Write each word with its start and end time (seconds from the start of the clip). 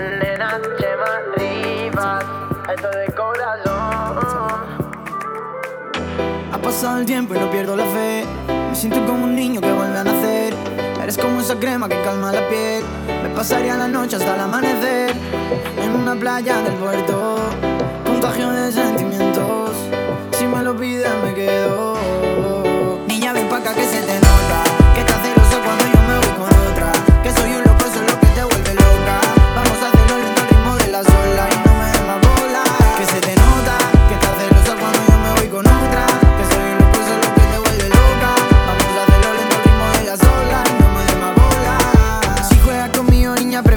Nena, 0.00 0.58
Chema 0.78 1.20
Rivas, 1.36 2.24
esto 2.74 2.88
de 2.88 3.06
corazón. 3.14 4.80
Ha 6.52 6.58
pasado 6.58 7.00
el 7.00 7.04
tiempo 7.04 7.34
y 7.34 7.38
no 7.38 7.50
pierdo 7.50 7.76
la 7.76 7.84
fe. 7.84 8.24
Me 8.48 8.74
siento 8.74 9.04
como 9.04 9.24
un 9.24 9.36
niño 9.36 9.60
que 9.60 9.70
vuelve 9.70 9.98
a 9.98 10.04
nacer. 10.04 10.54
Eres 11.02 11.18
como 11.18 11.40
esa 11.40 11.54
crema 11.56 11.86
que 11.86 12.00
calma 12.02 12.32
la 12.32 12.48
piel. 12.48 12.82
Me 13.22 13.28
pasaría 13.30 13.76
la 13.76 13.88
noche 13.88 14.16
hasta 14.16 14.36
el 14.36 14.40
amanecer. 14.40 15.14
En 15.82 15.94
una 15.94 16.14
playa 16.14 16.62
del 16.62 16.74
puerto. 16.74 17.36
Contagio 18.06 18.50
de 18.52 18.72
sentimientos. 18.72 19.72
Si 20.32 20.46
me 20.46 20.62
lo 20.62 20.74
pides, 20.74 21.12
me 21.24 21.34
quedo. 21.34 21.59